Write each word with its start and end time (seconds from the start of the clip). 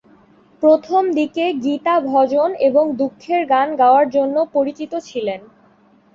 প্রথম 0.63 1.03
দিকে 1.11 1.45
গীতা 1.63 1.95
ভজন 2.09 2.49
এবং 2.67 2.85
দুঃখের 2.99 3.41
গান 3.49 3.67
গাওয়ার 3.75 4.05
জন্য 4.09 4.35
পরিচিত 4.55 4.93
ছিলেন। 5.07 5.41